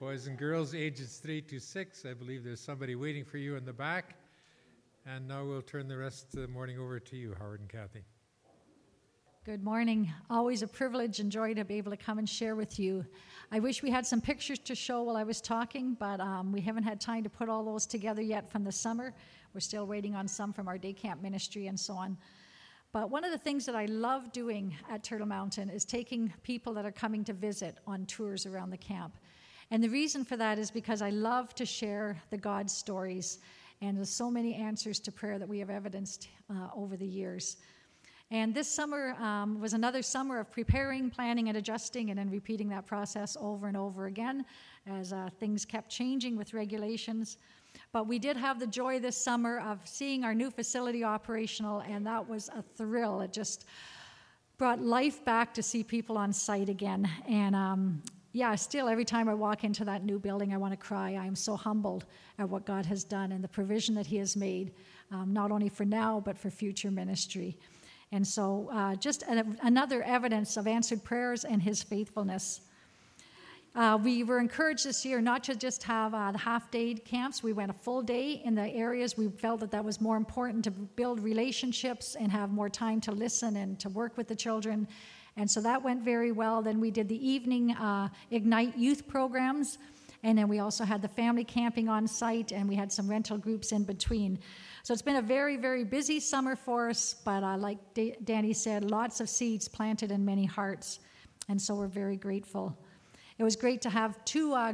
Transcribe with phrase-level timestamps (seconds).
[0.00, 3.64] Boys and girls ages 3 to 6, I believe there's somebody waiting for you in
[3.64, 4.14] the back.
[5.04, 8.04] And now we'll turn the rest of the morning over to you, Howard and Kathy.
[9.44, 10.12] Good morning.
[10.30, 13.04] Always a privilege and joy to be able to come and share with you.
[13.50, 16.60] I wish we had some pictures to show while I was talking, but um, we
[16.60, 19.12] haven't had time to put all those together yet from the summer.
[19.52, 22.16] We're still waiting on some from our day camp ministry and so on.
[22.92, 26.72] But one of the things that I love doing at Turtle Mountain is taking people
[26.74, 29.16] that are coming to visit on tours around the camp.
[29.70, 33.38] And the reason for that is because I love to share the God stories.
[33.80, 37.58] And there's so many answers to prayer that we have evidenced uh, over the years.
[38.30, 42.68] And this summer um, was another summer of preparing, planning, and adjusting, and then repeating
[42.70, 44.44] that process over and over again
[44.86, 47.38] as uh, things kept changing with regulations.
[47.92, 52.06] But we did have the joy this summer of seeing our new facility operational, and
[52.06, 53.22] that was a thrill.
[53.22, 53.64] It just
[54.58, 57.08] brought life back to see people on site again.
[57.26, 60.76] And um, yeah, still, every time I walk into that new building, I want to
[60.76, 61.14] cry.
[61.14, 62.04] I am so humbled
[62.38, 64.72] at what God has done and the provision that He has made,
[65.10, 67.56] um, not only for now, but for future ministry.
[68.12, 72.62] And so, uh, just a, another evidence of answered prayers and his faithfulness.
[73.74, 77.42] Uh, we were encouraged this year not to just have uh, the half day camps.
[77.42, 80.64] We went a full day in the areas we felt that that was more important
[80.64, 84.88] to build relationships and have more time to listen and to work with the children.
[85.38, 86.62] And so that went very well.
[86.62, 89.78] Then we did the evening uh, Ignite youth programs.
[90.24, 93.38] And then we also had the family camping on site, and we had some rental
[93.38, 94.40] groups in between.
[94.82, 98.52] So it's been a very, very busy summer for us, but uh, like D- Danny
[98.52, 100.98] said, lots of seeds planted in many hearts.
[101.48, 102.76] And so we're very grateful.
[103.38, 104.72] It was great to have two uh,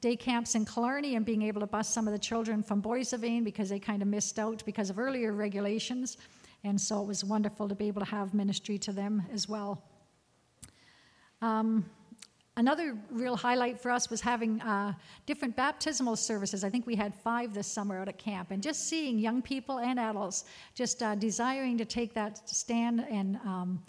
[0.00, 3.44] day camps in Killarney and being able to bus some of the children from Boissevain
[3.44, 6.16] because they kind of missed out because of earlier regulations.
[6.64, 9.82] And so it was wonderful to be able to have ministry to them as well.
[11.42, 11.84] Um,
[12.56, 14.92] Another real highlight for us was having uh,
[15.26, 16.62] different baptismal services.
[16.62, 19.80] I think we had five this summer out at camp, and just seeing young people
[19.80, 23.82] and adults just uh, desiring to take that stand and um,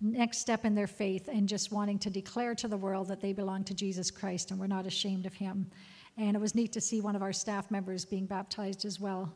[0.00, 3.34] next step in their faith and just wanting to declare to the world that they
[3.34, 5.70] belong to Jesus Christ and we're not ashamed of him.
[6.16, 9.34] And it was neat to see one of our staff members being baptized as well.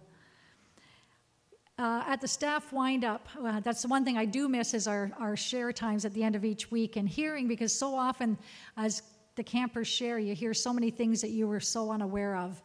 [1.81, 4.87] Uh, at the staff wind up, uh, that's the one thing I do miss is
[4.87, 8.37] our, our share times at the end of each week and hearing because so often
[8.77, 9.01] as
[9.35, 12.61] the campers share, you hear so many things that you were so unaware of.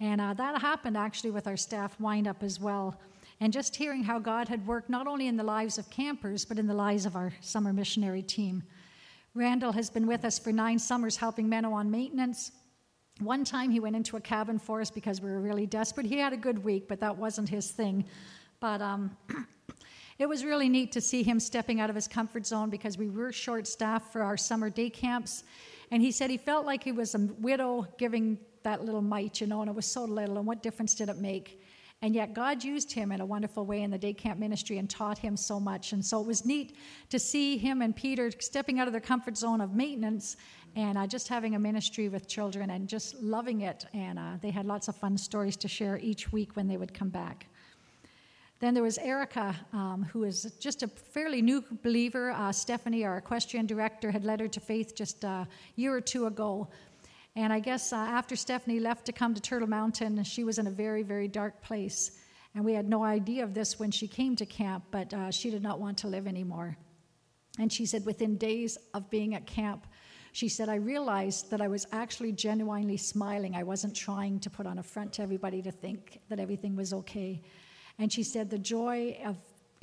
[0.00, 3.00] And uh, that happened actually with our staff wind up as well.
[3.38, 6.58] And just hearing how God had worked not only in the lives of campers, but
[6.58, 8.64] in the lives of our summer missionary team.
[9.34, 12.50] Randall has been with us for nine summers helping Menno on maintenance.
[13.20, 16.06] One time he went into a cabin for us because we were really desperate.
[16.06, 18.04] He had a good week, but that wasn't his thing.
[18.60, 19.16] But um,
[20.18, 23.08] it was really neat to see him stepping out of his comfort zone because we
[23.08, 25.44] were short staffed for our summer day camps.
[25.90, 29.46] And he said he felt like he was a widow giving that little mite, you
[29.46, 31.62] know, and it was so little, and what difference did it make?
[32.00, 34.88] And yet God used him in a wonderful way in the day camp ministry and
[34.88, 35.92] taught him so much.
[35.92, 36.76] And so it was neat
[37.10, 40.36] to see him and Peter stepping out of their comfort zone of maintenance
[40.76, 43.84] and uh, just having a ministry with children and just loving it.
[43.94, 46.94] And uh, they had lots of fun stories to share each week when they would
[46.94, 47.48] come back.
[48.60, 52.32] Then there was Erica, um, who is just a fairly new believer.
[52.32, 55.46] Uh, Stephanie, our equestrian director, had led her to faith just a
[55.76, 56.68] year or two ago.
[57.36, 60.66] And I guess uh, after Stephanie left to come to Turtle Mountain, she was in
[60.66, 62.18] a very, very dark place.
[62.54, 65.50] And we had no idea of this when she came to camp, but uh, she
[65.50, 66.76] did not want to live anymore.
[67.60, 69.86] And she said, within days of being at camp,
[70.32, 73.54] she said, I realized that I was actually genuinely smiling.
[73.54, 76.92] I wasn't trying to put on a front to everybody to think that everything was
[76.92, 77.40] okay.
[77.98, 79.36] And she said the joy of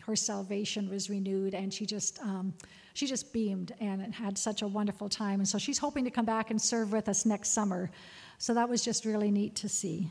[0.04, 2.54] her salvation was renewed, and she just um,
[2.94, 5.40] she just beamed and had such a wonderful time.
[5.40, 7.92] And so she's hoping to come back and serve with us next summer.
[8.38, 10.10] So that was just really neat to see.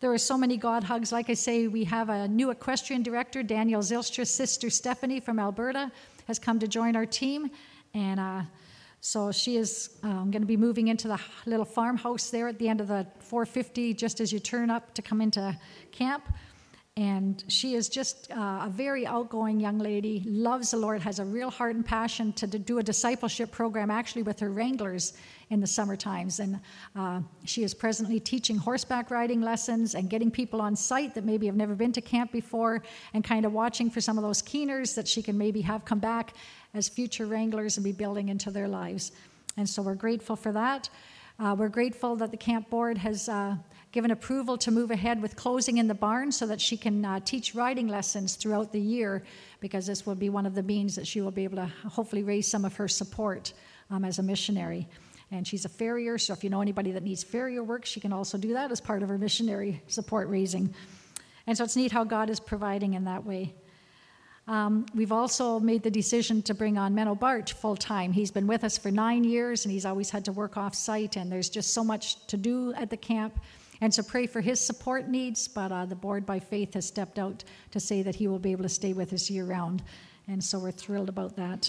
[0.00, 1.12] There are so many God hugs.
[1.12, 5.92] Like I say, we have a new equestrian director, Daniel Zilstra's sister Stephanie from Alberta,
[6.26, 7.50] has come to join our team,
[7.94, 8.18] and.
[8.18, 8.42] Uh,
[9.04, 12.68] so she is um, going to be moving into the little farmhouse there at the
[12.68, 15.58] end of the 450, just as you turn up to come into
[15.90, 16.22] camp.
[16.98, 21.24] And she is just uh, a very outgoing young lady, loves the Lord, has a
[21.24, 25.14] real heart and passion to do a discipleship program actually with her wranglers
[25.48, 26.38] in the summer times.
[26.38, 26.60] And
[26.94, 31.46] uh, she is presently teaching horseback riding lessons and getting people on site that maybe
[31.46, 32.82] have never been to camp before
[33.14, 35.98] and kind of watching for some of those keeners that she can maybe have come
[35.98, 36.34] back
[36.74, 39.12] as future wranglers and be building into their lives.
[39.56, 40.90] And so we're grateful for that.
[41.38, 43.56] Uh, we're grateful that the camp board has uh,
[43.92, 47.20] given approval to move ahead with closing in the barn so that she can uh,
[47.20, 49.22] teach riding lessons throughout the year
[49.60, 52.22] because this will be one of the means that she will be able to hopefully
[52.22, 53.52] raise some of her support
[53.90, 54.88] um, as a missionary.
[55.30, 58.12] And she's a farrier, so if you know anybody that needs farrier work, she can
[58.12, 60.74] also do that as part of her missionary support raising.
[61.46, 63.54] And so it's neat how God is providing in that way.
[64.48, 68.12] Um, we've also made the decision to bring on Menno Bart full time.
[68.12, 71.16] He's been with us for nine years and he's always had to work off site,
[71.16, 73.38] and there's just so much to do at the camp.
[73.82, 77.18] And so pray for his support needs, but uh, the board by faith has stepped
[77.18, 77.42] out
[77.72, 79.82] to say that he will be able to stay with us year round.
[80.28, 81.68] And so we're thrilled about that.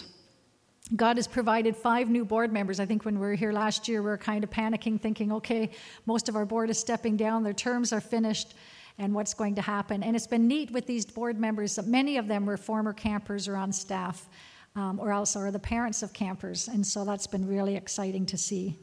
[0.96, 2.80] God has provided five new board members.
[2.80, 5.72] I think when we were here last year, we were kind of panicking, thinking, okay,
[6.06, 8.54] most of our board is stepping down, their terms are finished
[9.00, 10.04] and what's going to happen.
[10.04, 13.48] And it's been neat with these board members that many of them were former campers
[13.48, 14.30] or on staff,
[14.76, 16.68] um, or else are the parents of campers.
[16.68, 18.78] And so that's been really exciting to see.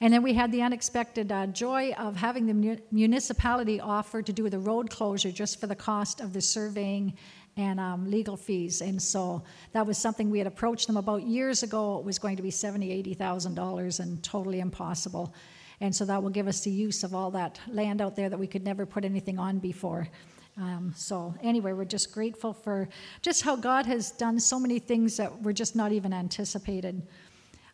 [0.00, 4.48] And then we had the unexpected uh, joy of having the municipality offer to do
[4.48, 7.14] the road closure just for the cost of the surveying
[7.56, 8.80] and um, legal fees.
[8.80, 9.42] And so
[9.72, 11.98] that was something we had approached them about years ago.
[11.98, 15.34] It was going to be seventy, eighty thousand dollars, and totally impossible.
[15.80, 18.38] And so that will give us the use of all that land out there that
[18.38, 20.08] we could never put anything on before.
[20.56, 22.88] Um, so, anyway, we're just grateful for
[23.22, 27.06] just how God has done so many things that were just not even anticipated.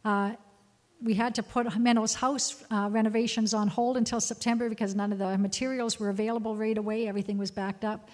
[0.04, 0.32] Uh,
[1.02, 5.18] we had to put Menno's house uh, renovations on hold until September because none of
[5.18, 7.08] the materials were available right away.
[7.08, 8.08] Everything was backed up.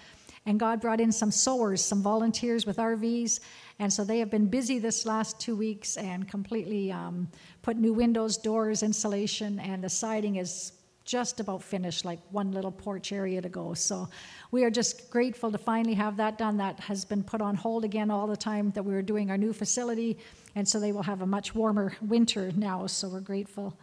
[0.45, 3.41] And God brought in some SOWERS, some volunteers with RVs.
[3.77, 7.27] And so they have been busy this last two weeks and completely um,
[7.61, 10.73] put new windows, doors, insulation, and the siding is
[11.05, 13.73] just about finished, like one little porch area to go.
[13.73, 14.07] So
[14.51, 16.57] we are just grateful to finally have that done.
[16.57, 19.37] That has been put on hold again all the time that we were doing our
[19.37, 20.17] new facility,
[20.55, 23.77] and so they will have a much warmer winter now, so we're grateful.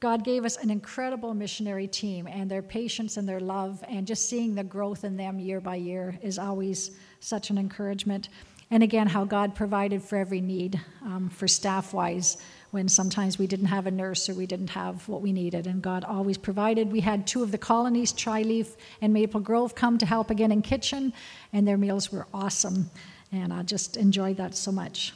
[0.00, 4.28] God gave us an incredible missionary team, and their patience and their love, and just
[4.28, 8.28] seeing the growth in them year by year is always such an encouragement.
[8.70, 12.36] And again, how God provided for every need um, for staff wise
[12.70, 15.66] when sometimes we didn't have a nurse or we didn't have what we needed.
[15.66, 16.92] And God always provided.
[16.92, 20.60] We had two of the colonies, Tri-Leaf and Maple Grove, come to help again in
[20.60, 21.14] kitchen,
[21.52, 22.90] and their meals were awesome.
[23.32, 25.14] And I just enjoyed that so much.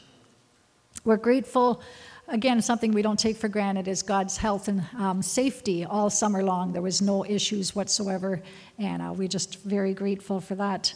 [1.04, 1.82] We're grateful.
[2.28, 6.44] Again, something we don't take for granted is God's health and um, safety all summer
[6.44, 6.72] long.
[6.72, 8.40] There was no issues whatsoever,
[8.78, 10.94] and uh, we're just very grateful for that.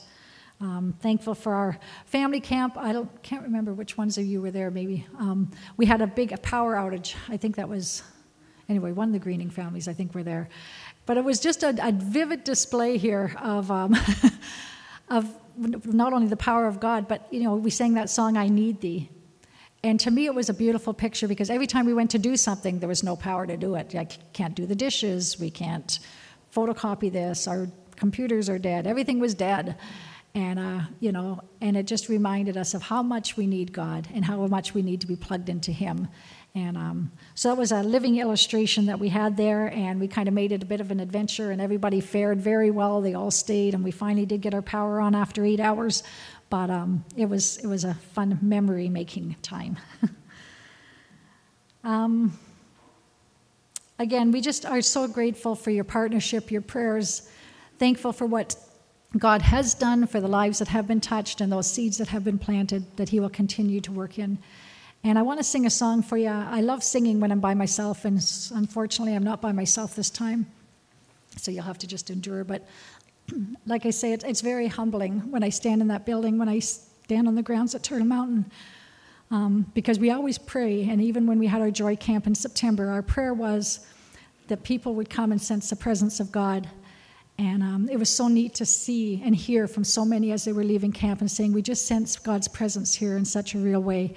[0.60, 2.78] Um, thankful for our family camp.
[2.78, 5.04] I don't, can't remember which ones of you were there, maybe.
[5.18, 7.16] Um, we had a big power outage.
[7.28, 8.04] I think that was,
[8.68, 10.48] anyway, one of the Greening families, I think, were there.
[11.04, 13.96] But it was just a, a vivid display here of, um,
[15.08, 18.46] of not only the power of God, but, you know, we sang that song, I
[18.46, 19.10] Need Thee.
[19.82, 22.36] And to me, it was a beautiful picture because every time we went to do
[22.36, 23.94] something, there was no power to do it.
[23.94, 25.98] I can't do the dishes, we can't
[26.52, 29.76] photocopy this, our computers are dead, everything was dead.
[30.34, 34.06] And, uh, you know, and it just reminded us of how much we need God
[34.12, 36.08] and how much we need to be plugged into Him.
[36.54, 40.26] And um, so that was a living illustration that we had there, and we kind
[40.26, 43.02] of made it a bit of an adventure, and everybody fared very well.
[43.02, 46.02] They all stayed, and we finally did get our power on after eight hours.
[46.48, 49.78] But um, it was it was a fun memory making time.
[51.84, 52.38] um,
[53.98, 57.28] again, we just are so grateful for your partnership, your prayers,
[57.78, 58.56] thankful for what
[59.18, 62.22] God has done for the lives that have been touched and those seeds that have
[62.22, 64.38] been planted that He will continue to work in.
[65.04, 66.28] And I want to sing a song for you.
[66.28, 68.18] I love singing when I'm by myself, and
[68.54, 70.46] unfortunately, I'm not by myself this time.
[71.36, 72.44] So you'll have to just endure.
[72.44, 72.66] But
[73.66, 76.60] like I say, it's, it's very humbling when I stand in that building, when I
[76.60, 78.50] stand on the grounds at Turtle Mountain,
[79.30, 80.88] um, because we always pray.
[80.88, 83.86] And even when we had our joy camp in September, our prayer was
[84.48, 86.68] that people would come and sense the presence of God
[87.38, 90.52] and um, it was so neat to see and hear from so many as they
[90.52, 93.80] were leaving camp and saying, We just sense God's presence here in such a real
[93.80, 94.14] way.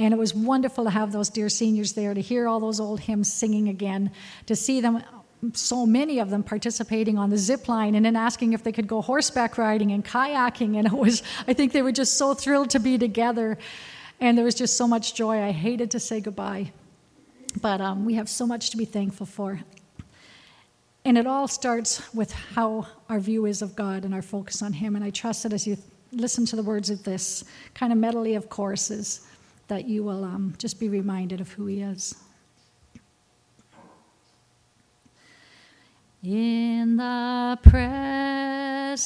[0.00, 3.00] And it was wonderful to have those dear seniors there, to hear all those old
[3.00, 4.10] hymns singing again,
[4.46, 5.02] to see them,
[5.52, 8.88] so many of them participating on the zip line and then asking if they could
[8.88, 10.76] go horseback riding and kayaking.
[10.76, 13.58] And it was, I think they were just so thrilled to be together.
[14.20, 15.42] And there was just so much joy.
[15.42, 16.72] I hated to say goodbye.
[17.60, 19.60] But um, we have so much to be thankful for.
[21.04, 24.72] And it all starts with how our view is of God and our focus on
[24.72, 24.96] Him.
[24.96, 25.78] And I trust that as you
[26.12, 29.26] listen to the words of this kind of medley of courses,
[29.68, 32.14] that you will um, just be reminded of who He is.
[36.20, 39.04] In the presence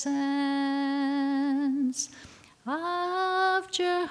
[2.66, 4.08] of Jehovah,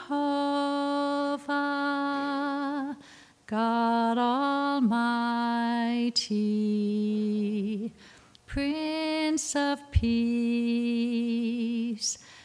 [3.48, 5.02] God Almighty,
[8.46, 10.20] Prince of Peace,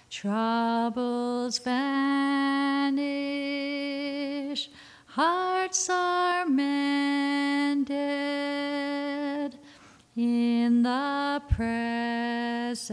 [0.09, 1.77] troubles vanish,
[5.05, 7.47] hearts are mended
[10.17, 12.89] in the presence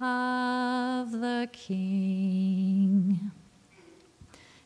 [0.00, 3.32] of the King.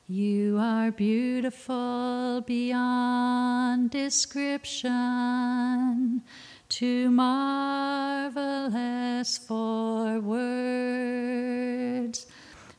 [0.06, 6.22] You are beautiful beyond description,
[6.68, 12.26] too marvelous for words,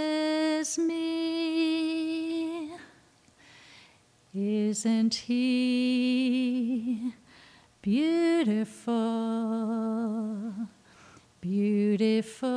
[0.79, 2.71] me.
[4.33, 7.13] Isn't he
[7.83, 8.95] beautiful?
[11.41, 12.49] Beautiful,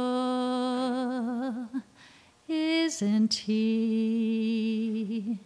[2.48, 5.38] isn't he?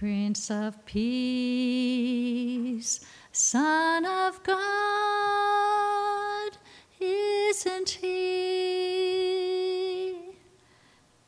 [0.00, 3.00] Prince of Peace,
[3.32, 4.56] Son of God,
[6.98, 8.16] isn't he?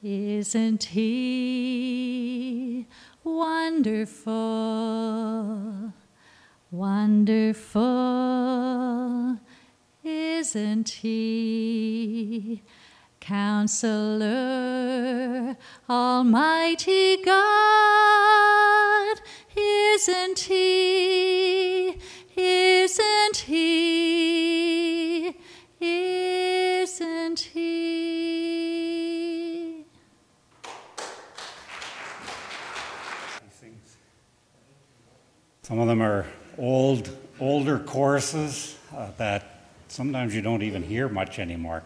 [0.03, 2.87] Isn't he
[3.23, 4.33] wonderful?
[6.71, 7.83] Wonderful,
[10.03, 12.63] isn't he?
[13.23, 14.27] Counselor,
[15.89, 19.21] Almighty God,
[19.57, 21.97] isn't he?
[22.37, 25.37] Isn't he?
[25.81, 28.03] Isn't he?
[35.63, 36.27] Some of them are
[36.59, 41.85] old, older choruses uh, that sometimes you don't even hear much anymore.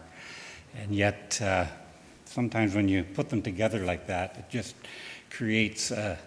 [0.75, 1.65] And yet, uh,
[2.25, 4.75] sometimes when you put them together like that, it just
[5.29, 6.17] creates a,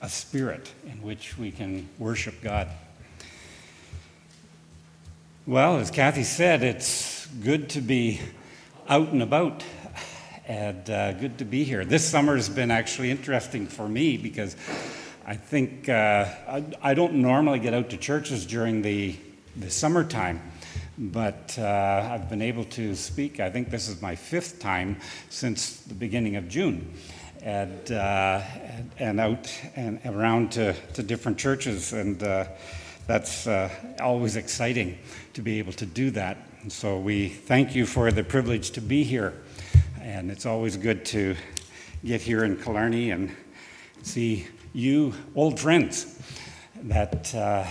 [0.00, 2.68] a spirit in which we can worship God.
[5.46, 8.20] Well, as Kathy said, it's good to be
[8.88, 9.62] out and about
[10.48, 11.84] and uh, good to be here.
[11.84, 14.56] This summer has been actually interesting for me because
[15.26, 19.16] I think uh, I, I, don't normally get out to churches during the,
[19.56, 20.40] the summertime,
[20.98, 23.40] but uh, I've been able to speak.
[23.40, 24.96] I think this is my fifth time
[25.28, 26.92] since the beginning of June.
[27.42, 28.42] And, uh,
[28.98, 32.46] and out and around to, to different churches, and uh,
[33.06, 34.98] that's uh, always exciting
[35.34, 36.38] to be able to do that.
[36.62, 39.32] And so we thank you for the privilege to be here,
[40.00, 41.36] and it's always good to
[42.04, 43.30] get here in Killarney and
[44.02, 46.20] see you old friends
[46.82, 47.64] that uh,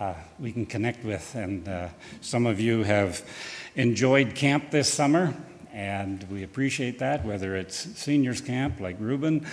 [0.00, 1.34] uh, we can connect with.
[1.34, 1.88] And uh,
[2.20, 3.22] some of you have
[3.74, 5.34] enjoyed camp this summer,
[5.72, 9.46] and we appreciate that, whether it's seniors camp like Ruben.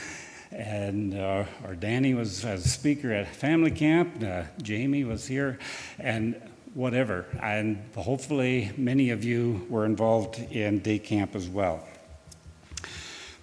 [0.52, 1.46] And uh,
[1.80, 4.24] Danny was a speaker at family camp.
[4.24, 5.60] Uh, Jamie was here,
[6.00, 6.40] and
[6.74, 7.26] whatever.
[7.42, 11.86] And hopefully, many of you were involved in day camp as well.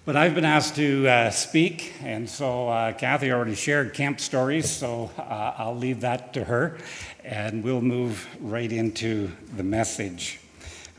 [0.05, 4.69] But I've been asked to uh, speak, and so uh, Kathy already shared camp stories,
[4.69, 6.77] so uh, I'll leave that to her,
[7.23, 10.41] and we'll move right into the message.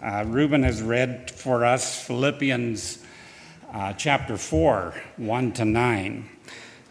[0.02, 3.04] Uh, Ruben has read for us Philippians
[3.74, 6.28] uh, chapter 4, 1 to 9.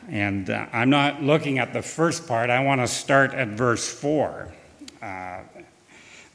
[0.08, 3.92] And uh, I'm not looking at the first part, I want to start at verse
[3.92, 4.54] 4.
[5.02, 5.40] Uh,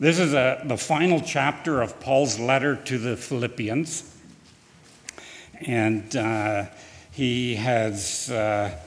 [0.00, 4.16] this is a, the final chapter of Paul's letter to the Philippians.
[5.66, 6.66] And uh,
[7.10, 8.78] he has uh,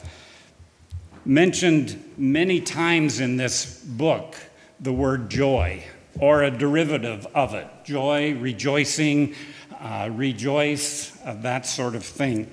[1.25, 4.35] mentioned many times in this book
[4.79, 5.83] the word joy
[6.19, 9.35] or a derivative of it joy, rejoicing,
[9.79, 12.49] uh, rejoice, uh, that sort of thing.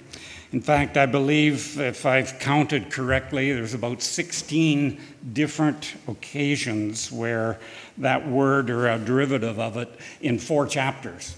[0.51, 4.99] In fact, I believe, if I've counted correctly, there's about 16
[5.35, 7.61] different occasions where
[7.99, 9.91] that word or a derivative of it
[10.23, 11.37] in four chapters.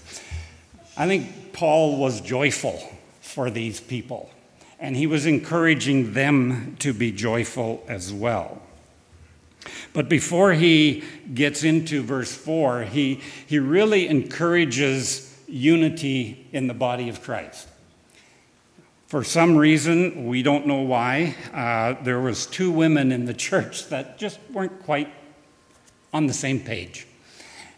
[0.97, 2.81] I think Paul was joyful
[3.21, 4.29] for these people,
[4.79, 8.61] and he was encouraging them to be joyful as well.
[9.93, 17.09] But before he gets into verse 4, he, he really encourages unity in the body
[17.09, 17.67] of Christ.
[19.07, 23.87] For some reason, we don't know why, uh, there was two women in the church
[23.89, 25.11] that just weren't quite
[26.13, 27.07] on the same page.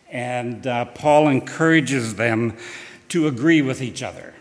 [0.10, 2.58] And uh, Paul encourages them
[3.14, 4.34] to agree with each other.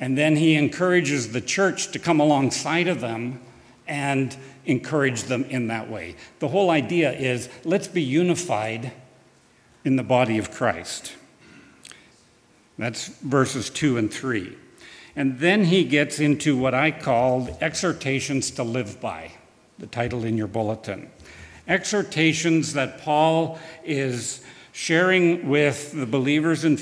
[0.00, 3.40] And then he encourages the church to come alongside of them
[3.88, 6.16] and encourage them in that way.
[6.40, 8.92] The whole idea is let's be unified
[9.82, 11.14] in the body of Christ.
[12.76, 14.58] That's verses 2 and 3.
[15.16, 19.32] And then he gets into what I called exhortations to live by,
[19.78, 21.10] the title in your bulletin.
[21.66, 26.76] Exhortations that Paul is sharing with the believers in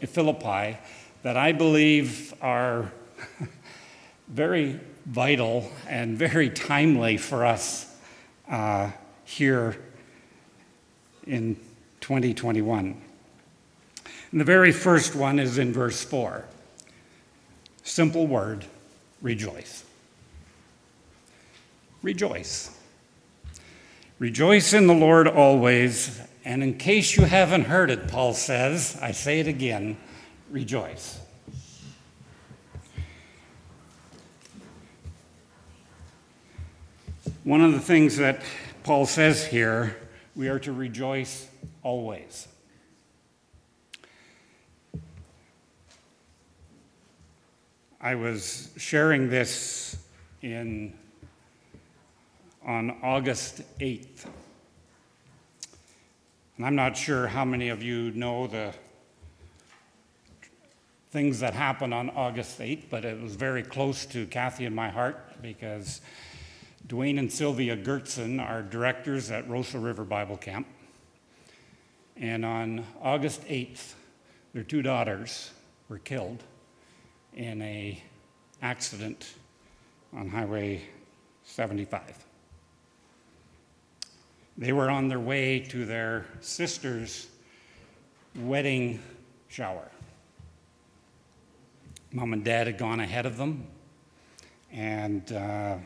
[0.00, 0.78] Philippi
[1.22, 2.92] that I believe are
[4.28, 7.92] very vital and very timely for us
[8.48, 8.90] uh,
[9.24, 9.76] here
[11.26, 11.56] in
[12.00, 13.00] 2021.
[14.32, 16.44] And the very first one is in verse 4.
[17.82, 18.64] Simple word
[19.22, 19.84] rejoice.
[22.02, 22.75] Rejoice.
[24.18, 26.20] Rejoice in the Lord always.
[26.44, 29.98] And in case you haven't heard it, Paul says, I say it again
[30.50, 31.20] rejoice.
[37.44, 38.42] One of the things that
[38.84, 39.96] Paul says here,
[40.34, 41.48] we are to rejoice
[41.82, 42.48] always.
[48.00, 49.96] I was sharing this
[50.40, 50.94] in
[52.66, 54.26] on August 8th.
[56.56, 58.74] And I'm not sure how many of you know the
[61.10, 64.88] things that happened on August 8th, but it was very close to Kathy and my
[64.88, 66.00] heart because
[66.88, 70.66] Dwayne and Sylvia Gertson are directors at Rosa River Bible Camp.
[72.16, 73.94] And on August 8th,
[74.54, 75.52] their two daughters
[75.88, 76.42] were killed
[77.34, 78.02] in a
[78.60, 79.34] accident
[80.12, 80.82] on Highway
[81.44, 82.25] 75.
[84.58, 87.26] They were on their way to their sister's
[88.34, 89.02] wedding
[89.48, 89.90] shower.
[92.12, 93.66] Mom and dad had gone ahead of them,
[94.72, 95.76] and uh,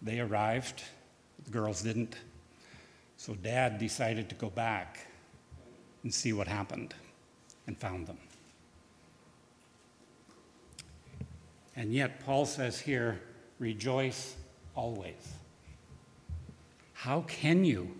[0.00, 0.82] they arrived.
[1.44, 2.16] The girls didn't.
[3.18, 5.06] So dad decided to go back
[6.04, 6.94] and see what happened
[7.66, 8.18] and found them.
[11.76, 13.20] And yet, Paul says here,
[13.58, 14.34] rejoice
[14.74, 15.37] always.
[16.98, 17.94] How can you?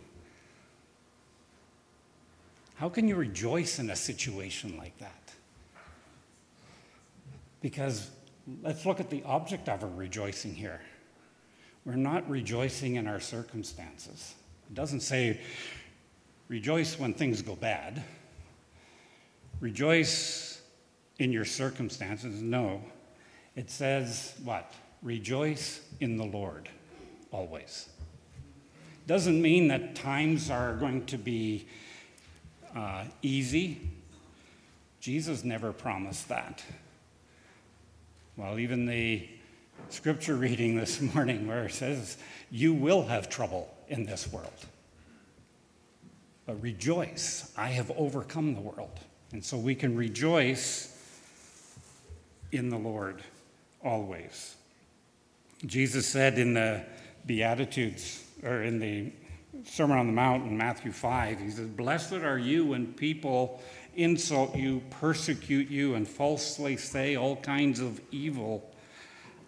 [2.74, 5.32] How can you rejoice in a situation like that?
[7.60, 8.10] Because
[8.60, 10.80] let's look at the object of our rejoicing here.
[11.84, 14.34] We're not rejoicing in our circumstances.
[14.68, 15.42] It doesn't say
[16.48, 18.02] rejoice when things go bad.
[19.60, 20.60] Rejoice
[21.20, 22.42] in your circumstances.
[22.42, 22.82] No.
[23.54, 24.72] It says what?
[25.04, 26.68] Rejoice in the Lord
[27.30, 27.90] always.
[29.08, 31.66] Doesn't mean that times are going to be
[32.76, 33.80] uh, easy.
[35.00, 36.62] Jesus never promised that.
[38.36, 39.26] Well, even the
[39.88, 42.18] scripture reading this morning, where it says,
[42.50, 44.66] You will have trouble in this world.
[46.44, 49.00] But rejoice, I have overcome the world.
[49.32, 50.94] And so we can rejoice
[52.52, 53.22] in the Lord
[53.82, 54.54] always.
[55.64, 56.84] Jesus said in the
[57.24, 59.12] Beatitudes, or in the
[59.64, 63.60] Sermon on the Mount in Matthew 5, he says, Blessed are you when people
[63.96, 68.70] insult you, persecute you, and falsely say all kinds of evil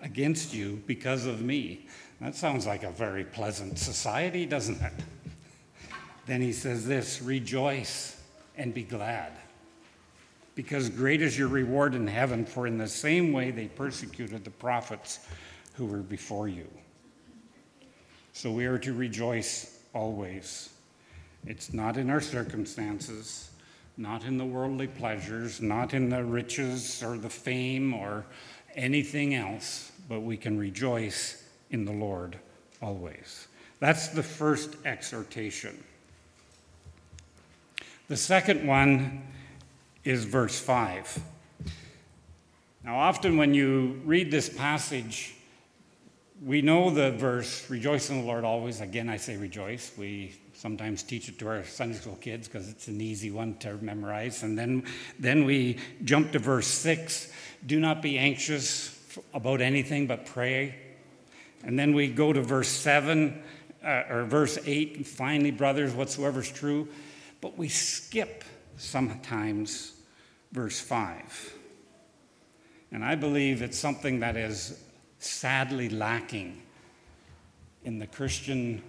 [0.03, 1.87] against you because of me.
[2.21, 4.93] That sounds like a very pleasant society, doesn't it?
[6.27, 8.21] Then he says this rejoice
[8.57, 9.33] and be glad.
[10.55, 14.51] because great is your reward in heaven, for in the same way they persecuted the
[14.51, 15.21] prophets
[15.75, 16.69] who were before you.
[18.33, 20.71] So we are to rejoice always.
[21.47, 23.51] It's not in our circumstances,
[23.97, 28.25] not in the worldly pleasures, not in the riches or the fame or
[28.77, 32.39] anything else, but we can rejoice in the Lord
[32.83, 33.49] always.
[33.79, 35.83] That's the first exhortation.
[38.09, 39.23] The second one
[40.05, 41.21] is verse 5.
[42.85, 45.35] Now, often when you read this passage,
[46.43, 48.81] we know the verse, rejoice in the Lord always.
[48.81, 49.93] Again, I say rejoice.
[49.99, 53.75] We sometimes teach it to our Sunday school kids because it's an easy one to
[53.83, 54.43] memorize.
[54.43, 54.85] And then,
[55.19, 57.33] then we jump to verse 6
[57.67, 58.99] do not be anxious
[59.35, 60.77] about anything but pray.
[61.63, 63.43] And then we go to verse 7
[63.85, 66.89] uh, or verse 8 finally, brothers, whatsoever's true.
[67.43, 68.45] But we skip
[68.79, 69.93] sometimes
[70.53, 71.55] verse 5.
[72.93, 74.83] And I believe it's something that is
[75.21, 76.63] sadly lacking
[77.85, 78.83] in the Christian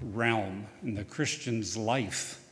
[0.00, 2.42] realm, in the Christian's life.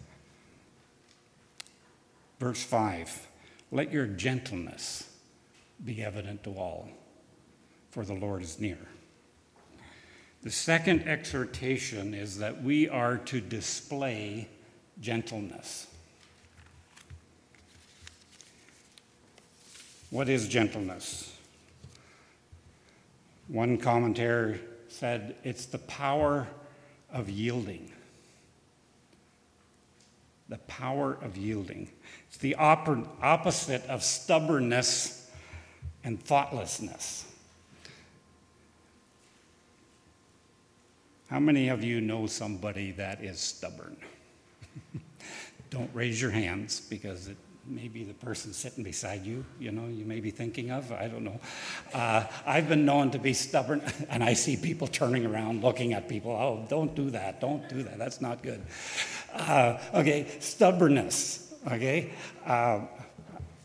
[2.39, 3.27] Verse 5
[3.73, 5.11] Let your gentleness
[5.85, 6.89] be evident to all,
[7.91, 8.79] for the Lord is near.
[10.43, 14.49] The second exhortation is that we are to display
[15.01, 15.87] gentleness.
[20.11, 21.34] What is gentleness?
[23.49, 26.49] One commentator said it's the power
[27.13, 27.91] of yielding.
[30.49, 31.91] The power of yielding.
[32.29, 35.31] It's the opposite of stubbornness
[36.05, 37.27] and thoughtlessness.
[41.29, 43.97] How many of you know somebody that is stubborn?
[45.71, 49.87] Don't raise your hands because it may be the person sitting beside you, you know,
[49.87, 50.93] you may be thinking of.
[50.93, 51.41] I don't know.
[51.93, 56.09] Uh, I've been known to be stubborn, and I see people turning around looking at
[56.09, 56.33] people.
[56.33, 57.41] Oh, don't do that.
[57.41, 57.99] Don't do that.
[57.99, 58.63] That's not good.
[59.33, 61.55] Uh, okay, stubbornness.
[61.67, 62.11] Okay.
[62.47, 62.81] Uh,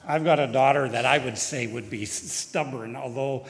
[0.07, 3.45] I've got a daughter that I would say would be stubborn, although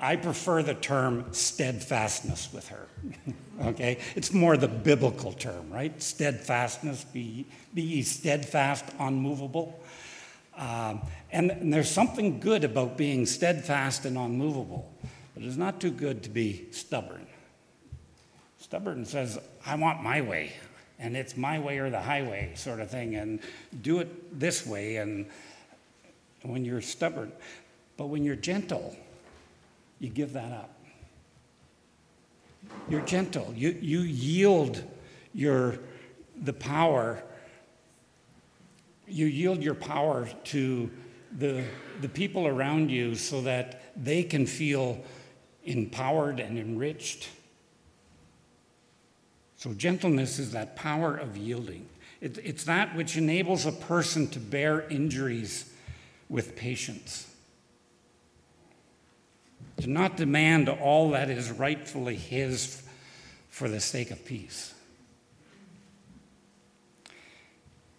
[0.00, 2.86] I prefer the term steadfastness with her.
[3.64, 3.98] okay?
[4.16, 6.02] It's more the biblical term, right?
[6.02, 9.80] Steadfastness, be, be ye steadfast, unmovable.
[10.56, 14.92] Um, and, and there's something good about being steadfast and unmovable,
[15.34, 17.26] but it's not too good to be stubborn.
[18.58, 20.52] Stubborn says, I want my way,
[20.98, 23.40] and it's my way or the highway, sort of thing, and
[23.82, 24.96] do it this way.
[24.96, 25.26] And
[26.42, 27.32] when you're stubborn,
[27.96, 28.96] but when you're gentle,
[30.02, 30.74] you give that up.
[32.88, 33.54] You're gentle.
[33.56, 34.82] You, you yield
[35.32, 35.78] your,
[36.42, 37.22] the power.
[39.06, 40.90] You yield your power to
[41.38, 41.64] the,
[42.00, 45.00] the people around you so that they can feel
[45.62, 47.28] empowered and enriched.
[49.56, 51.86] So, gentleness is that power of yielding.
[52.20, 55.72] It, it's that which enables a person to bear injuries
[56.28, 57.31] with patience
[59.82, 62.82] to not demand all that is rightfully his
[63.48, 64.74] for the sake of peace.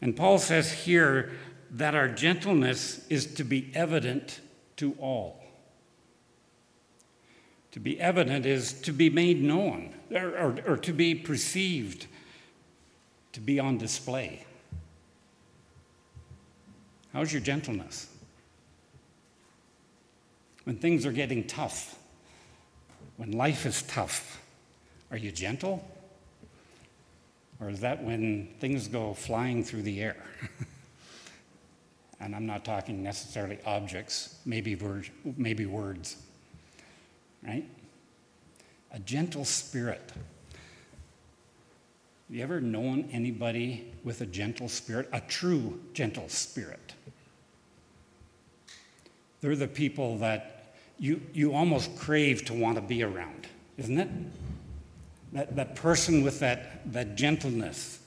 [0.01, 1.33] And Paul says here
[1.71, 4.39] that our gentleness is to be evident
[4.77, 5.43] to all.
[7.71, 12.07] To be evident is to be made known or, or, or to be perceived,
[13.33, 14.45] to be on display.
[17.11, 18.12] How's your gentleness?
[20.63, 21.97] When things are getting tough,
[23.17, 24.41] when life is tough,
[25.11, 25.87] are you gentle?
[27.59, 30.23] Or is that when things go flying through the air?
[32.19, 36.17] and I'm not talking necessarily objects, maybe, word, maybe words,
[37.45, 37.65] right?
[38.91, 40.11] A gentle spirit.
[42.27, 45.07] Have you ever known anybody with a gentle spirit?
[45.13, 46.93] A true gentle spirit.
[49.41, 50.52] They're the people that
[51.03, 53.45] you, you almost crave to want to be around,
[53.77, 54.09] isn't it?
[55.33, 57.99] That, that person with that, that gentleness.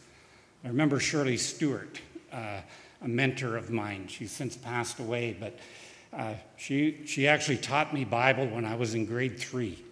[0.65, 2.01] I remember Shirley Stewart,
[2.33, 2.61] uh,
[3.03, 4.09] a mentor of mine.
[4.09, 5.59] She's since passed away, but
[6.11, 9.85] uh, she, she actually taught me Bible when I was in grade three.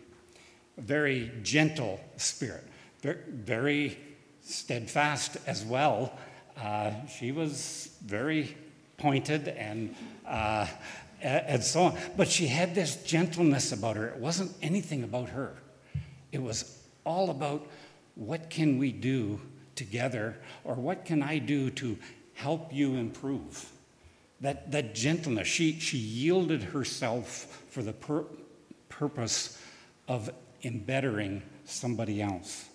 [0.78, 2.64] A very gentle spirit,
[3.02, 3.98] very,
[4.40, 6.16] steadfast as well.
[6.56, 8.56] Uh, she was very
[8.96, 9.94] pointed and
[10.26, 10.66] uh,
[11.24, 11.98] and so on.
[12.16, 14.08] But she had this gentleness about her.
[14.08, 15.54] It wasn't anything about her,
[16.32, 17.66] it was all about
[18.14, 19.40] what can we do
[19.74, 21.98] together or what can I do to
[22.34, 23.70] help you improve.
[24.40, 25.48] that, that gentleness.
[25.48, 28.26] She, she yielded herself for the pur-
[28.88, 29.60] purpose
[30.06, 30.30] of
[30.62, 32.68] embettering somebody else.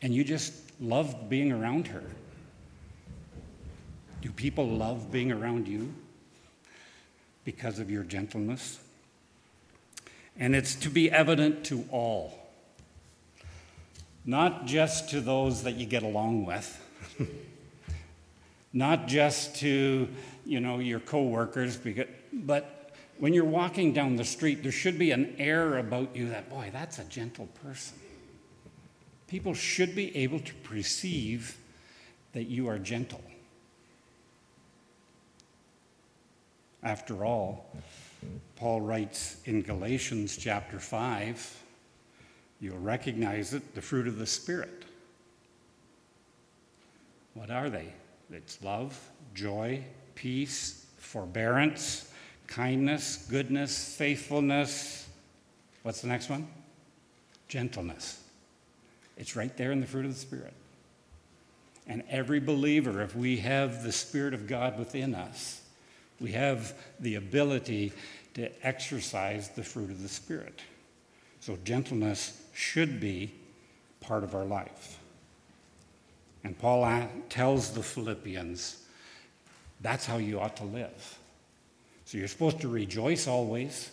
[0.00, 2.04] And you just loved being around her.
[4.22, 5.92] Do people love being around you
[7.48, 8.78] because of your gentleness?
[10.38, 12.38] And it's to be evident to all,
[14.26, 16.78] not just to those that you get along with,
[18.74, 20.06] not just to,
[20.44, 25.10] you know, your coworkers, because, but when you're walking down the street, there should be
[25.10, 27.96] an air about you that, boy, that's a gentle person.
[29.26, 31.56] People should be able to perceive
[32.34, 33.22] that you are gentle.
[36.82, 37.66] After all,
[38.56, 41.62] Paul writes in Galatians chapter 5,
[42.60, 44.84] you'll recognize it, the fruit of the Spirit.
[47.34, 47.92] What are they?
[48.32, 48.98] It's love,
[49.34, 49.82] joy,
[50.14, 52.12] peace, forbearance,
[52.46, 55.08] kindness, goodness, faithfulness.
[55.82, 56.48] What's the next one?
[57.48, 58.22] Gentleness.
[59.16, 60.52] It's right there in the fruit of the Spirit.
[61.86, 65.62] And every believer, if we have the Spirit of God within us,
[66.20, 67.92] we have the ability
[68.34, 70.60] to exercise the fruit of the Spirit.
[71.40, 73.32] So, gentleness should be
[74.00, 74.98] part of our life.
[76.44, 78.84] And Paul tells the Philippians
[79.80, 81.18] that's how you ought to live.
[82.04, 83.90] So, you're supposed to rejoice always,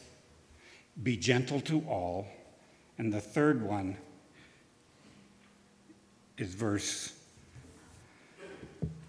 [1.02, 2.28] be gentle to all.
[2.98, 3.98] And the third one
[6.38, 7.14] is verse,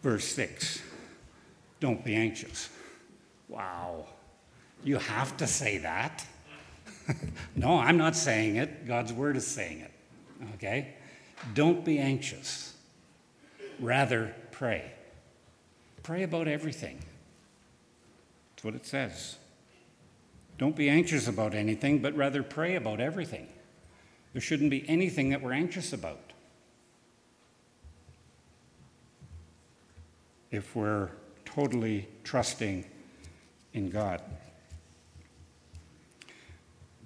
[0.02, 0.82] verse 6.
[1.80, 2.68] Don't be anxious.
[3.48, 4.06] Wow.
[4.84, 6.24] You have to say that.
[7.56, 8.86] no, I'm not saying it.
[8.86, 9.92] God's word is saying it.
[10.54, 10.94] Okay?
[11.54, 12.74] Don't be anxious.
[13.78, 14.92] Rather, pray.
[16.02, 16.98] Pray about everything.
[18.54, 19.36] That's what it says.
[20.58, 23.48] Don't be anxious about anything, but rather pray about everything.
[24.32, 26.32] There shouldn't be anything that we're anxious about.
[30.50, 31.10] If we're
[31.44, 32.86] totally trusting
[33.76, 34.22] in God.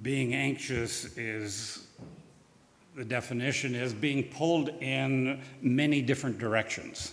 [0.02, 1.86] Being anxious is,
[2.96, 7.12] the definition is being pulled in many different directions.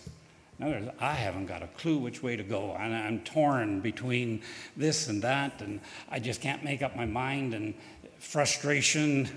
[0.59, 2.75] In other words, I haven't got a clue which way to go.
[2.79, 4.41] And I'm torn between
[4.77, 7.73] this and that, and I just can't make up my mind, and
[8.19, 9.27] frustration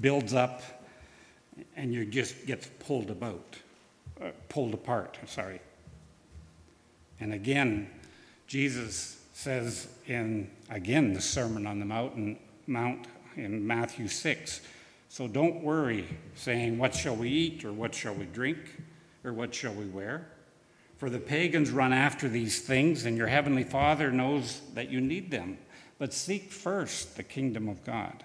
[0.00, 0.62] builds up,
[1.74, 3.56] and you just get pulled about,
[4.22, 5.60] uh, pulled apart, sorry.
[7.18, 7.90] And again,
[8.46, 14.62] Jesus says in, again, the Sermon on the Mountain, Mount in Matthew 6.
[15.10, 18.58] So don't worry, saying, What shall we eat, or what shall we drink,
[19.22, 20.28] or what shall we wear?
[20.96, 25.30] For the pagans run after these things, and your heavenly Father knows that you need
[25.30, 25.58] them.
[25.98, 28.24] But seek first the kingdom of God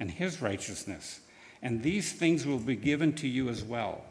[0.00, 1.20] and his righteousness,
[1.62, 4.04] and these things will be given to you as well.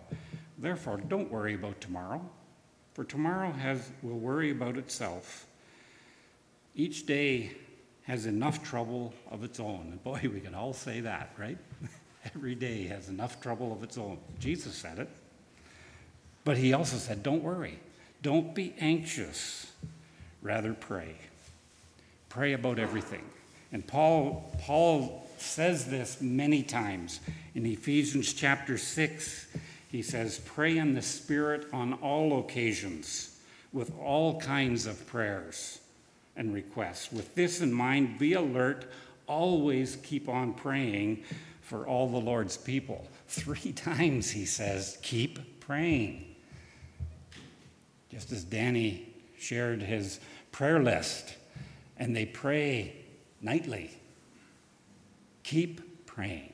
[0.58, 2.22] Therefore, don't worry about tomorrow,
[2.94, 5.46] for tomorrow has, will worry about itself.
[6.75, 7.51] Each day
[8.03, 9.88] has enough trouble of its own.
[9.91, 11.57] And boy, we can all say that, right?
[12.36, 14.17] Every day has enough trouble of its own.
[14.39, 15.10] Jesus said it.
[16.43, 17.79] But he also said, don't worry.
[18.21, 19.71] Don't be anxious.
[20.41, 21.15] Rather pray.
[22.29, 23.23] Pray about everything.
[23.71, 27.19] And Paul, Paul says this many times.
[27.55, 29.47] In Ephesians chapter 6,
[29.89, 33.38] he says, Pray in the Spirit on all occasions
[33.73, 35.81] with all kinds of prayers
[36.36, 37.12] and requests.
[37.12, 38.86] With this in mind, be alert,
[39.28, 41.24] always keep on praying
[41.62, 43.08] for all the Lord's people.
[43.28, 46.36] Three times he says, keep praying.
[48.10, 50.20] Just as Danny shared his
[50.52, 51.36] prayer list,
[51.98, 52.94] and they pray
[53.41, 53.91] nightly.
[55.44, 56.54] Keep praying.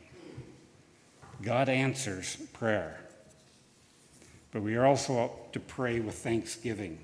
[1.41, 2.99] God answers prayer.
[4.51, 6.99] But we are also to pray with thanksgiving.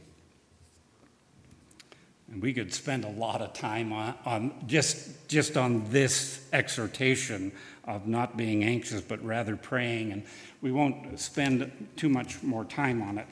[2.32, 7.52] And we could spend a lot of time on, on, just, just on this exhortation
[7.86, 10.12] of not being anxious, but rather praying.
[10.12, 10.24] And
[10.62, 13.28] we won't spend too much more time on it.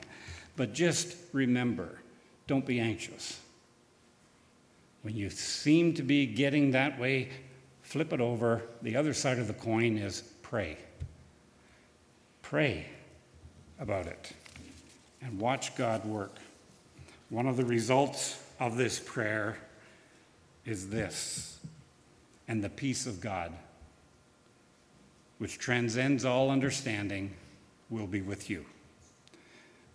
[0.55, 1.97] But just remember
[2.47, 3.39] don't be anxious.
[5.03, 7.29] When you seem to be getting that way,
[7.81, 8.61] flip it over.
[8.81, 10.77] The other side of the coin is pray.
[12.41, 12.85] Pray
[13.79, 14.33] about it
[15.21, 16.35] and watch God work.
[17.29, 19.57] One of the results of this prayer
[20.65, 21.59] is this
[22.47, 23.51] and the peace of God,
[25.39, 27.33] which transcends all understanding,
[27.89, 28.63] will be with you.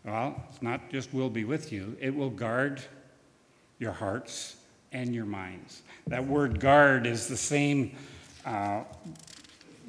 [0.04, 2.82] Well, it's not just will be with you, it will guard
[3.78, 4.56] your hearts
[4.90, 5.82] and your minds.
[6.08, 7.94] That word guard is the same
[8.44, 8.80] uh,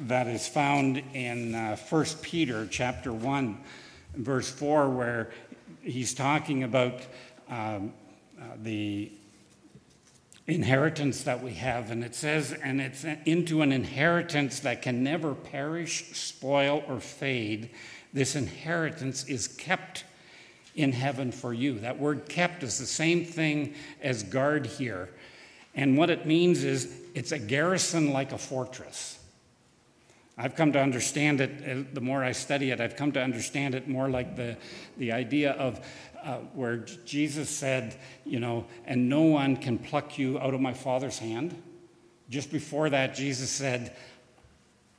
[0.02, 3.58] that is found in uh, 1 Peter chapter 1,
[4.18, 5.32] verse 4, where
[5.82, 7.02] he's talking about
[7.50, 7.92] um,
[8.62, 9.12] the
[10.48, 11.92] inheritance that we have.
[11.92, 17.72] And it says, and it's into an inheritance that can never perish, spoil, or fade.
[18.14, 20.06] This inheritance is kept
[20.76, 21.80] in heaven for you.
[21.80, 25.10] That word kept is the same thing as guard here.
[25.76, 29.20] And what it means is it's a garrison like a fortress.
[30.38, 33.74] I've come to understand it, uh, the more I study it, I've come to understand
[33.74, 34.56] it more like the,
[34.98, 35.84] the idea of
[36.28, 40.74] uh, where Jesus said, you know, and no one can pluck you out of my
[40.74, 41.56] Father's hand.
[42.30, 43.96] Just before that, Jesus said,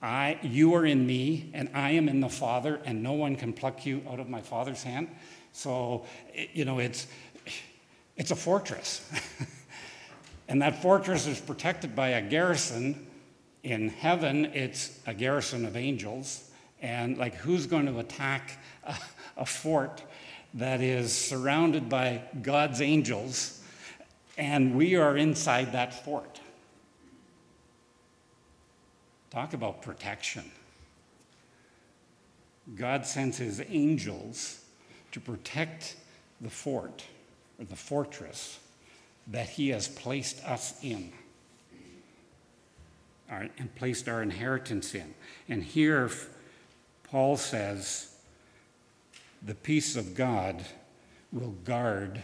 [0.01, 3.53] I, you are in me, and I am in the Father, and no one can
[3.53, 5.09] pluck you out of my Father's hand.
[5.53, 6.07] So,
[6.55, 7.07] you know, it's,
[8.17, 9.07] it's a fortress.
[10.49, 13.07] and that fortress is protected by a garrison.
[13.65, 16.51] In heaven, it's a garrison of angels.
[16.81, 18.53] And, like, who's going to attack
[18.85, 18.95] a,
[19.37, 20.03] a fort
[20.55, 23.63] that is surrounded by God's angels,
[24.37, 26.41] and we are inside that fort.
[29.31, 30.45] Talk about protection.
[32.77, 34.65] God sends his angels
[35.13, 35.97] to protect
[36.41, 37.05] the fort
[37.59, 38.59] or the fortress
[39.27, 41.13] that he has placed us in
[43.31, 45.15] and placed our inheritance in.
[45.49, 46.11] And here,
[47.05, 48.15] Paul says,
[49.43, 50.65] the peace of God
[51.33, 52.23] will guard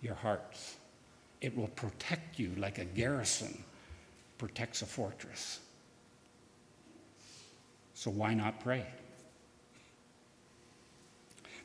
[0.00, 0.76] your hearts.
[1.40, 3.64] It will protect you like a garrison
[4.42, 5.60] protects a fortress.
[7.94, 8.84] So why not pray?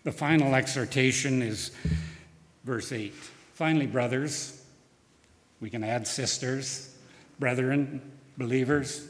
[0.04, 1.72] The final exhortation is
[2.64, 3.16] verse 8.
[3.56, 4.64] Finally, brothers,
[5.60, 6.96] we can add sisters,
[7.40, 8.00] brethren,
[8.38, 9.08] believers.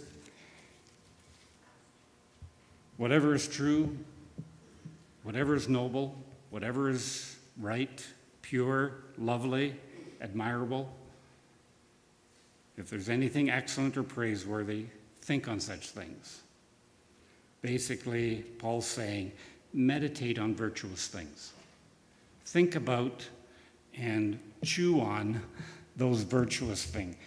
[2.96, 3.98] Whatever is true,
[5.28, 6.16] whatever is noble,
[6.52, 8.08] whatever is right,
[8.42, 9.76] pure, lovely,
[10.22, 10.90] admirable,
[12.78, 14.86] if there's anything excellent or praiseworthy,
[15.20, 16.44] think on such things.
[17.62, 19.34] Basically, Paul's saying,
[19.74, 21.52] meditate on virtuous things.
[22.46, 23.28] Think about
[23.98, 25.42] and chew on
[25.98, 27.18] those virtuous things.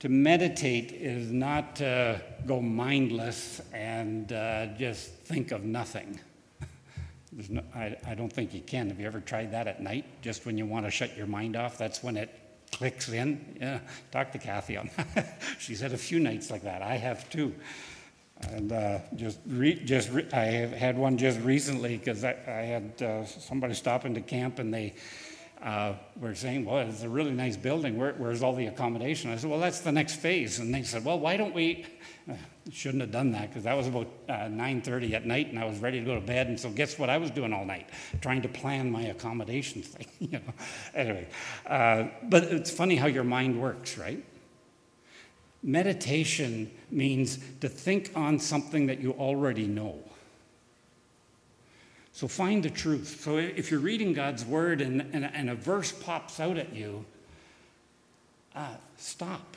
[0.00, 6.18] To meditate is not to go mindless and uh, just think of nothing.
[7.48, 8.88] No, I, I don't think you can.
[8.88, 10.06] Have you ever tried that at night?
[10.22, 12.30] Just when you want to shut your mind off, that's when it
[12.72, 13.58] clicks in.
[13.60, 15.42] Yeah, talk to Kathy on that.
[15.58, 16.80] She's had a few nights like that.
[16.80, 17.54] I have too.
[18.40, 22.62] And uh, just, re- just re- I have had one just recently because I, I,
[22.62, 24.94] had uh, somebody stop into camp and they
[25.62, 27.96] uh, were saying, "Well, it's a really nice building.
[27.96, 31.02] Where, where's all the accommodation?" I said, "Well, that's the next phase." And they said,
[31.02, 31.86] "Well, why don't we?"
[32.72, 35.78] Shouldn't have done that because that was about uh, 9.30 at night and i was
[35.78, 37.88] ready to go to bed and so guess what i was doing all night?
[38.20, 40.52] Trying to plan my accommodations thing you know?
[40.94, 41.28] Anyway
[41.66, 44.22] uh, but it's funny how your mind works right?
[45.62, 49.98] Meditation means to think on something that you already know.
[52.12, 53.20] So find the truth.
[53.22, 57.04] So if you're reading god's word and, and, and a verse pops out at you
[58.54, 59.56] uh, stop.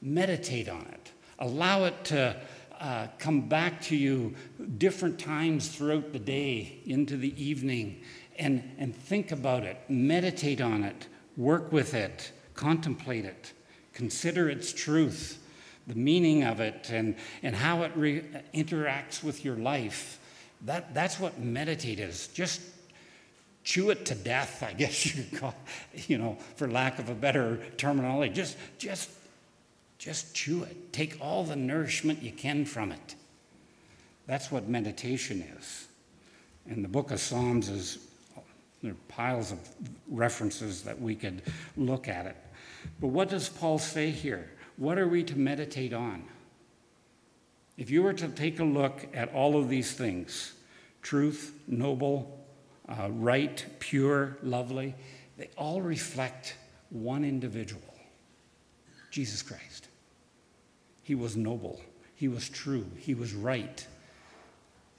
[0.00, 2.36] Meditate on it Allow it to
[2.80, 4.34] uh, come back to you
[4.78, 8.02] different times throughout the day, into the evening,
[8.38, 13.52] and, and think about it, meditate on it, work with it, contemplate it,
[13.92, 15.44] consider its truth,
[15.86, 18.24] the meaning of it, and, and how it re-
[18.54, 20.20] interacts with your life.
[20.64, 22.28] That, that's what meditate is.
[22.28, 22.60] Just
[23.64, 25.54] chew it to death, I guess you could call,
[26.06, 28.32] you know, for lack of a better terminology.
[28.32, 29.10] Just, just
[29.98, 30.92] just chew it.
[30.92, 33.14] Take all the nourishment you can from it.
[34.26, 35.88] That's what meditation is.
[36.68, 37.98] And the book of Psalms is,
[38.82, 39.58] there are piles of
[40.08, 41.42] references that we could
[41.76, 42.36] look at it.
[43.00, 44.50] But what does Paul say here?
[44.76, 46.22] What are we to meditate on?
[47.76, 50.52] If you were to take a look at all of these things
[51.00, 52.44] truth, noble,
[52.88, 54.94] uh, right, pure, lovely
[55.38, 56.56] they all reflect
[56.90, 57.82] one individual
[59.10, 59.87] Jesus Christ.
[61.08, 61.80] He was noble.
[62.14, 62.86] He was true.
[62.98, 63.86] He was right.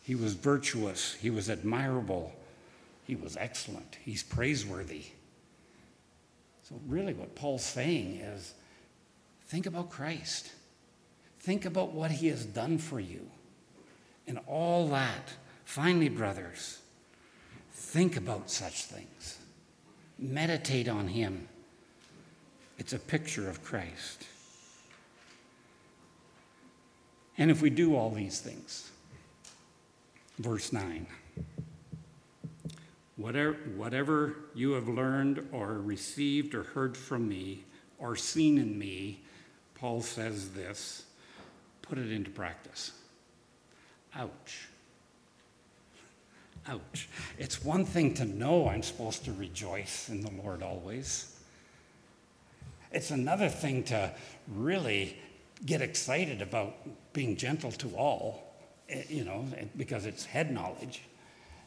[0.02, 1.14] He was virtuous.
[1.14, 2.34] He was admirable.
[3.06, 3.98] He was excellent.
[4.04, 5.04] He's praiseworthy.
[6.64, 8.56] So, really, what Paul's saying is
[9.46, 10.52] think about Christ.
[11.40, 13.30] Think about what he has done for you.
[14.28, 15.34] And all that,
[15.64, 16.80] finally, brothers,
[17.80, 19.40] Think about such things.
[20.20, 21.48] Meditate on Him.
[22.78, 24.26] It's a picture of Christ.
[27.40, 28.92] And if we do all these things,
[30.38, 31.08] verse 9
[33.16, 37.64] whatever, whatever you have learned or received or heard from me
[37.98, 39.22] or seen in me,
[39.76, 41.06] Paul says this
[41.82, 42.92] put it into practice.
[44.16, 44.68] Ouch.
[46.68, 47.10] Ouch.
[47.38, 51.36] It's one thing to know I'm supposed to rejoice in the Lord always.
[52.92, 54.12] It's another thing to
[54.48, 55.18] really
[55.66, 56.76] get excited about
[57.14, 58.56] being gentle to all,
[58.90, 59.46] eh, you know,
[59.76, 61.02] because it's head knowledge.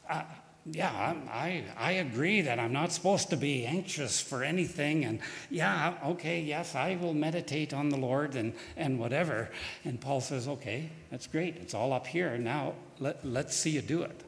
[0.08, 0.22] Uh,
[0.70, 5.04] yeah, I, I agree that I'm not supposed to be anxious for anything.
[5.04, 5.18] And
[5.50, 9.50] yeah, okay, yes, I will meditate on the Lord and, and whatever.
[9.84, 11.56] And Paul says, okay, that's great.
[11.56, 12.38] It's all up here.
[12.38, 14.22] Now let, let's see you do it.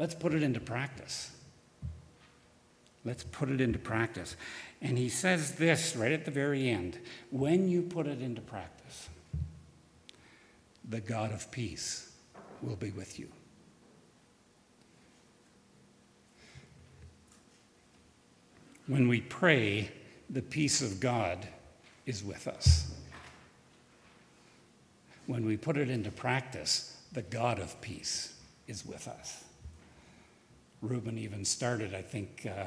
[0.00, 1.30] Let's put it into practice.
[3.04, 4.36] Let's put it into practice.
[4.82, 6.98] And he says this right at the very end
[7.30, 9.08] when you put it into practice,
[10.88, 12.12] the God of peace
[12.62, 13.28] will be with you.
[18.86, 19.90] When we pray,
[20.28, 21.46] the peace of God
[22.06, 22.90] is with us.
[25.26, 28.34] When we put it into practice, the God of peace
[28.66, 29.44] is with us.
[30.82, 32.66] Reuben even started, I think, uh,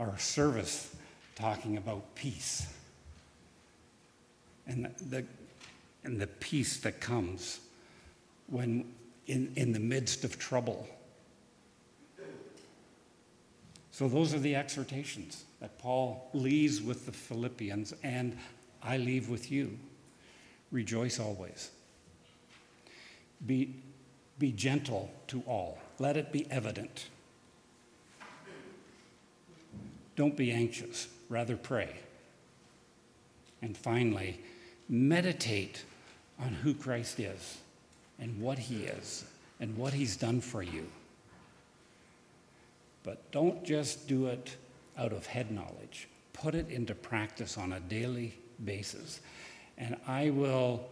[0.00, 0.94] our service
[1.34, 2.66] talking about peace
[4.66, 5.24] and the,
[6.04, 7.60] and the peace that comes
[8.46, 8.84] when
[9.26, 10.88] in, in the midst of trouble.
[13.90, 18.36] So, those are the exhortations that Paul leaves with the Philippians, and
[18.82, 19.76] I leave with you.
[20.70, 21.70] Rejoice always.
[23.44, 23.74] Be,
[24.38, 25.78] be gentle to all.
[25.98, 27.06] Let it be evident.
[30.18, 31.94] Don't be anxious, rather pray.
[33.62, 34.40] And finally,
[34.88, 35.84] meditate
[36.40, 37.58] on who Christ is
[38.18, 39.24] and what he is
[39.60, 40.88] and what he's done for you.
[43.04, 44.56] But don't just do it
[44.98, 49.20] out of head knowledge, put it into practice on a daily basis.
[49.78, 50.88] And I will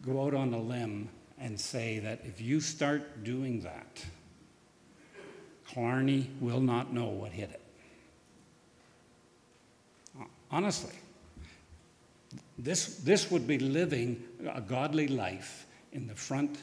[0.00, 4.02] go out on a limb and say that if you start doing that,
[5.68, 7.60] Killarney will not know what hit it.
[10.56, 10.94] Honestly,
[12.56, 16.56] this, this would be living a godly life in the front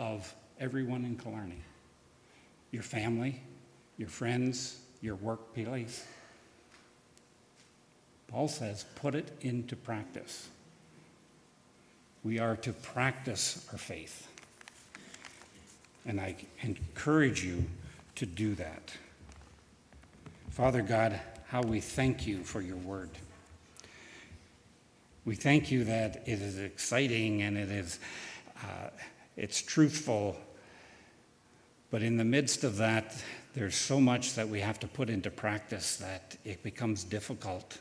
[0.00, 1.62] of everyone in Killarney
[2.72, 3.40] your family,
[3.98, 6.04] your friends, your workplace.
[8.26, 10.48] Paul says, put it into practice.
[12.24, 14.26] We are to practice our faith.
[16.04, 17.64] And I encourage you
[18.16, 18.92] to do that.
[20.50, 23.10] Father God, how we thank you for your word.
[25.26, 27.98] We thank you that it is exciting and it is
[28.62, 28.90] uh,
[29.36, 30.36] it's truthful,
[31.90, 33.20] but in the midst of that,
[33.52, 37.78] there's so much that we have to put into practice that it becomes difficult.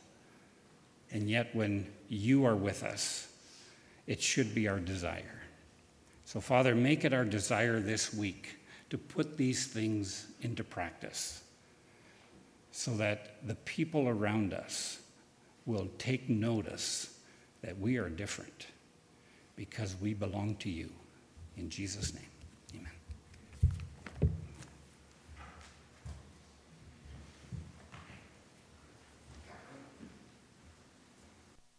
[1.12, 3.28] And yet, when you are with us,
[4.08, 5.43] it should be our desire.
[6.26, 8.58] So, Father, make it our desire this week
[8.89, 11.43] to put these things into practice
[12.72, 15.00] so that the people around us
[15.68, 17.14] will take notice
[17.66, 18.68] that we are different
[19.55, 20.89] because we belong to you.
[21.57, 22.34] In Jesus' name.